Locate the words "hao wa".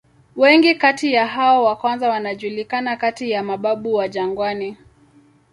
1.27-1.75